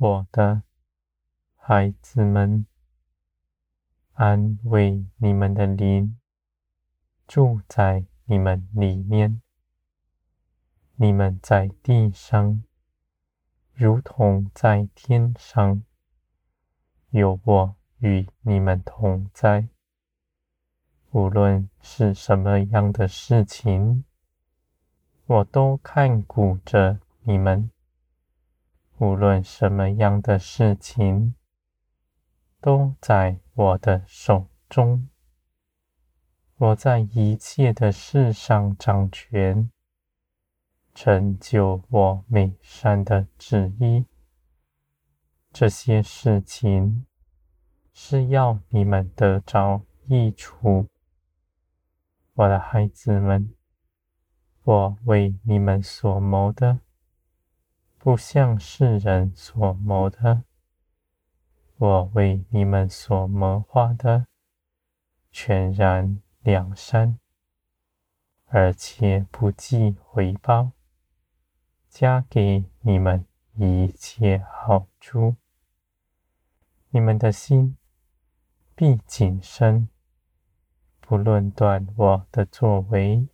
[0.00, 0.62] 我的
[1.56, 2.66] 孩子们，
[4.12, 6.20] 安慰你们的灵
[7.26, 9.42] 住在你们里面。
[10.94, 12.62] 你们在地上，
[13.72, 15.82] 如同在天上，
[17.10, 19.68] 有我与你们同在。
[21.10, 24.04] 无论是什么样的事情，
[25.26, 27.72] 我都看顾着你们。
[28.98, 31.34] 无论什么样的事情，
[32.60, 35.08] 都在我的手中。
[36.56, 39.70] 我在一切的事上掌权。
[40.94, 44.04] 成就我美善的旨意，
[45.52, 47.06] 这些事情
[47.92, 50.88] 是要你们得着益处，
[52.34, 53.54] 我的孩子们。
[54.64, 56.80] 我为你们所谋的，
[57.98, 60.44] 不像世人所谋的；
[61.76, 64.28] 我为你们所谋划的，
[65.32, 67.18] 全然两山，
[68.46, 70.70] 而且不计回报。
[71.88, 73.26] 加给你们
[73.56, 75.34] 一切好处，
[76.90, 77.76] 你们的心
[78.76, 79.88] 必谨慎，
[81.00, 83.28] 不论断我的作为，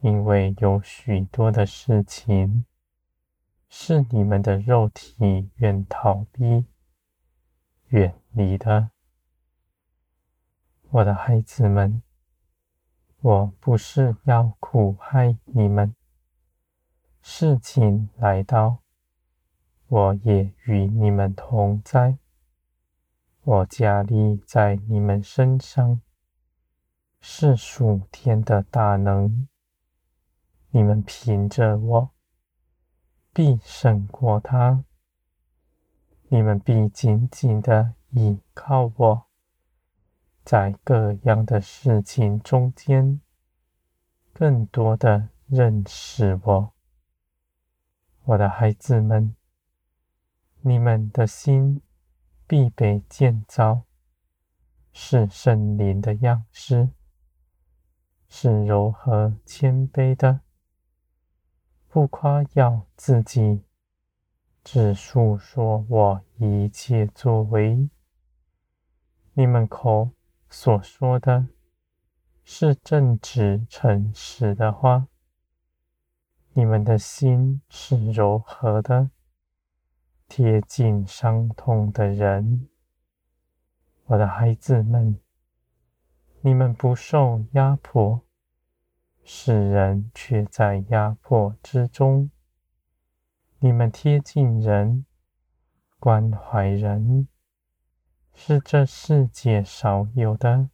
[0.00, 2.66] 因为有许多的事情
[3.76, 6.64] 是你们的肉体愿逃避、
[7.88, 8.92] 远离的。
[10.90, 12.00] 我的孩子们，
[13.20, 15.92] 我不是要苦害你们。
[17.20, 18.78] 事情来到，
[19.88, 22.18] 我也与你们同在。
[23.42, 26.00] 我加力在你们身上，
[27.20, 29.48] 是属天的大能。
[30.70, 32.13] 你们凭着我，
[33.34, 34.84] 必胜过他。
[36.28, 39.26] 你们必紧紧的倚靠我，
[40.44, 43.20] 在各样的事情中间，
[44.32, 46.72] 更多的认识我。
[48.22, 49.34] 我的孩子们，
[50.60, 51.82] 你们的心
[52.46, 53.82] 必被建造，
[54.92, 56.90] 是圣灵的样式，
[58.28, 60.40] 是柔和谦卑的，
[61.94, 63.62] 不夸耀自己，
[64.64, 67.88] 只述说我一切作为。
[69.34, 70.10] 你们口
[70.50, 71.46] 所说的，
[72.42, 75.06] 是正直诚实的话。
[76.54, 79.10] 你们的心是柔和的，
[80.26, 82.68] 贴近伤痛的人。
[84.06, 85.20] 我的孩子们，
[86.40, 88.23] 你们不受压迫，
[89.26, 92.30] 世人却在压迫之中。
[93.58, 95.06] 你们贴近人，
[95.98, 97.26] 关怀人，
[98.34, 100.68] 是这世界少有的，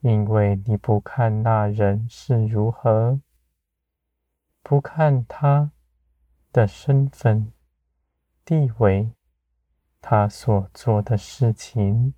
[0.00, 3.20] 因为你不看那人是如何。
[4.62, 5.72] 不看他
[6.52, 7.52] 的身份、
[8.46, 9.12] 地位，
[10.00, 12.14] 他所做的事情，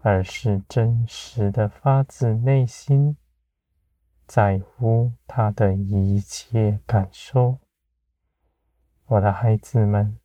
[0.00, 3.16] 而是真实的发自内心
[4.32, 7.58] 在乎他的一切感受。
[9.06, 10.20] 我的孩子们，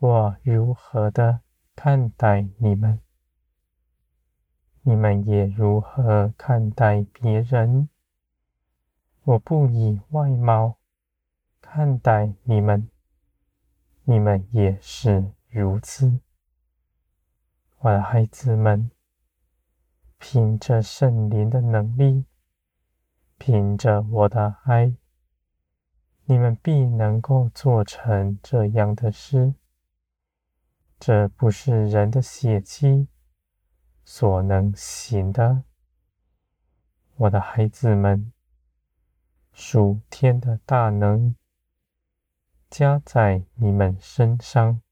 [0.00, 1.42] 我如何的
[1.76, 2.98] 看待你们，
[4.82, 7.88] 你们也如何看待别人。
[9.22, 10.78] 我不以外貌
[11.60, 12.90] 看待你们，
[14.02, 16.18] 你们也是如此。
[17.78, 18.90] 我的孩子们，
[20.18, 22.24] 凭着圣灵的能力，
[23.38, 24.94] 凭着我的爱，
[26.24, 29.54] 你们必能够做成这样的事。
[30.98, 33.08] 这不是人的血气
[34.04, 35.64] 所能行的。
[37.16, 38.30] 我的孩子们。
[39.56, 41.36] 属天的大能
[42.68, 44.82] 加在你们身上，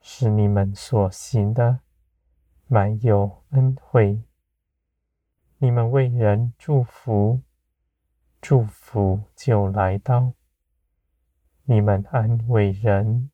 [0.00, 1.80] 使你们所行的
[2.66, 4.22] 满有恩惠。
[5.62, 7.40] 你们为人祝福，
[8.40, 10.32] 祝福就来到。
[11.62, 13.30] 你们安慰人，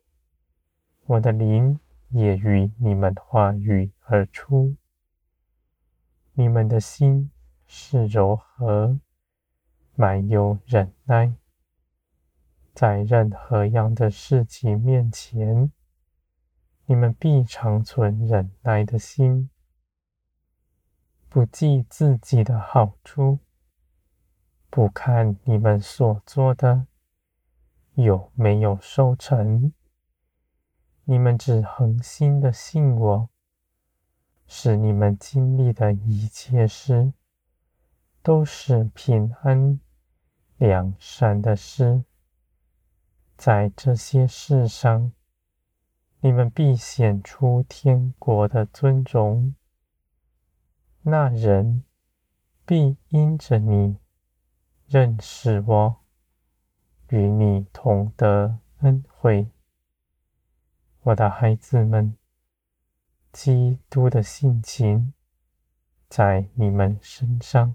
[1.07, 1.81] 我的灵
[2.11, 4.77] 也与你们话语而出。
[6.35, 7.31] 你们的心
[7.67, 9.01] 是柔和。
[9.95, 11.33] 满有忍耐，
[12.75, 15.73] 在任何样的事情面前，
[16.85, 19.49] 你们必长存忍耐的心，
[21.31, 23.39] 不计自己的好处，
[24.71, 26.87] 不看你们所做的，
[27.95, 29.73] 有没有收成。
[31.05, 33.29] 你们只恒心的信我，
[34.47, 37.13] 使你们经历的一切事，
[38.23, 39.79] 都是平安
[40.57, 42.05] 良善的事。
[43.37, 45.13] 在这些事上，
[46.21, 49.55] 你们必显出天国的尊荣。
[51.11, 51.85] 那人
[52.67, 53.97] 必因着你
[54.87, 56.01] 认识我，
[57.09, 59.49] 与你同得恩惠。
[61.01, 62.15] 我的孩子们，
[63.33, 65.15] 基督的性情
[66.11, 67.75] 在你们身上，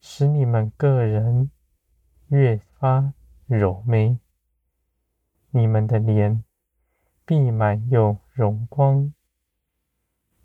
[0.00, 1.50] 使你们个人
[2.28, 3.12] 越发
[3.44, 4.18] 柔美。
[5.50, 6.42] 你们的脸
[7.26, 9.12] 必满有荣光，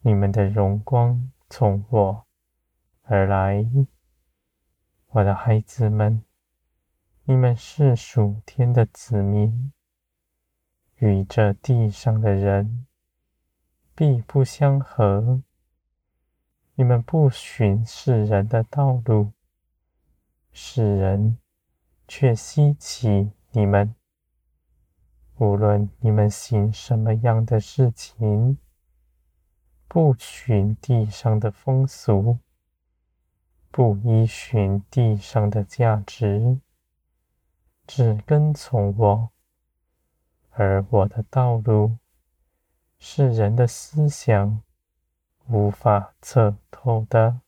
[0.02, 2.26] 你们的荣光从我
[3.04, 3.66] 而来。
[5.08, 6.24] 我的孩子们，
[7.24, 9.72] 你们是属天的子民。
[10.98, 12.86] 与这地上的人
[13.94, 15.42] 必不相合。
[16.76, 19.32] 你们不循世人的道路，
[20.52, 21.38] 世人
[22.08, 23.96] 却希奇你们。
[25.38, 28.58] 无论你们行什么样的事情，
[29.96, 32.40] 不循地上的风俗，
[33.72, 36.60] 不依循地上的价值，
[37.88, 39.30] 只跟从我。
[40.50, 41.98] 而我的道路
[43.00, 44.62] 是人的思想
[45.48, 47.40] 无法测透的。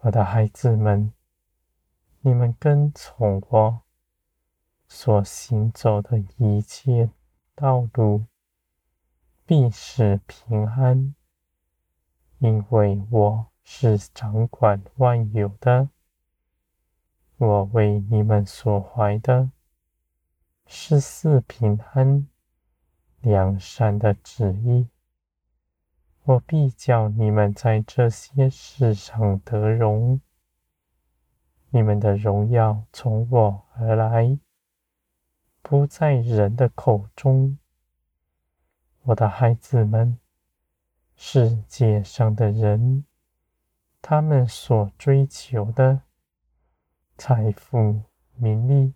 [0.00, 1.12] 我的孩子们，
[2.22, 3.82] 你们跟从我
[4.88, 7.08] 所行走的一切
[7.54, 8.24] 道路，
[9.48, 11.14] 必是平安，
[12.38, 15.88] 因为我是掌管万有的。
[17.36, 19.52] 我为你们所怀的。
[20.66, 22.26] 是四平安、
[23.20, 24.88] 良善的旨意。
[26.24, 30.20] 我必叫你们在这些事上得荣。
[31.70, 34.40] 你们的荣耀从我而来，
[35.62, 37.58] 不在人的口中。
[39.06, 40.18] 我的孩子们，
[41.14, 43.04] 世界上的人，
[44.02, 46.02] 他们所追求的
[47.16, 48.02] 财富、
[48.34, 48.94] 名利。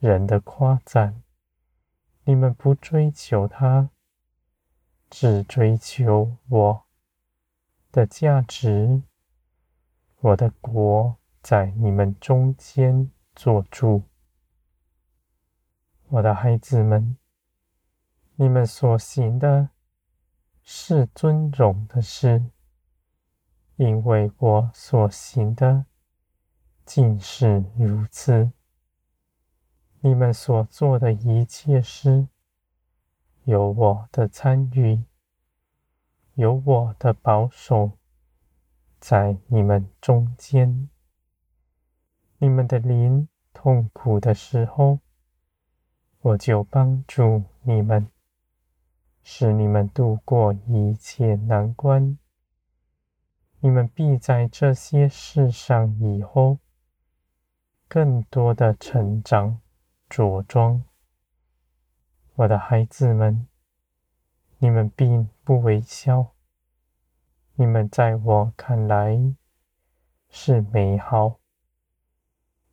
[0.00, 1.22] 人的夸赞，
[2.24, 3.90] 你们不追求它，
[5.08, 6.84] 只追求我
[7.92, 9.02] 的价值。
[10.18, 14.02] 我的国在你们中间作主。
[16.08, 17.16] 我的孩子们，
[18.38, 19.70] 你们所行的
[20.62, 22.44] 是尊荣的事，
[23.76, 25.86] 因为我所行的
[26.84, 28.52] 尽是如此。
[30.00, 32.28] 你们所做的一切事，
[33.44, 35.02] 有我的参与，
[36.34, 37.92] 有我的保守，
[39.00, 40.90] 在你们中间。
[42.36, 45.00] 你们的灵痛苦的时候，
[46.20, 48.06] 我就帮助你们，
[49.28, 52.16] 使你们度过一切难关。
[53.58, 56.58] 你们必在这些事上以后，
[57.88, 59.60] 更多的成长。
[60.08, 60.84] 着装，
[62.36, 63.48] 我的孩子们，
[64.58, 66.28] 你们并不微小，
[67.56, 69.34] 你们在我看来
[70.30, 71.40] 是美好。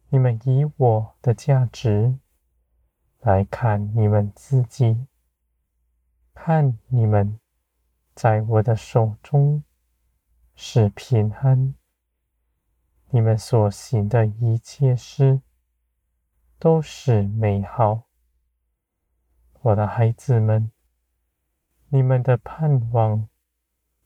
[0.09, 2.19] 你们以我的价值
[3.21, 5.07] 来看你们自己，
[6.33, 7.39] 看你们
[8.13, 9.63] 在我的手中
[10.55, 11.75] 是平安。
[13.09, 15.41] 你们所行的一切事。
[16.59, 18.03] 都是美好，
[19.59, 20.71] 我的孩子们，
[21.89, 23.27] 你们的盼望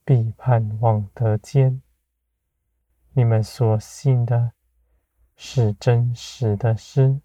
[0.03, 1.83] 必盼望得见。
[3.11, 4.53] 你们所信的
[5.35, 7.21] 是真实的事，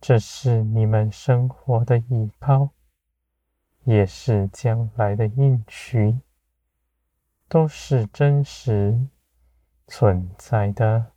[0.00, 2.70] 这是你们生活的依靠，
[3.88, 6.20] 也是将来的应许，
[7.48, 9.06] 都是真实
[9.86, 11.12] 存在的。